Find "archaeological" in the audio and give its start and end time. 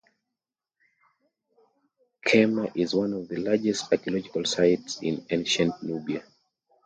3.93-4.43